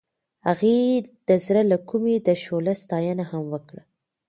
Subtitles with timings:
[0.47, 0.77] هغې
[1.27, 3.83] د زړه له کومې د شعله ستاینه هم وکړه.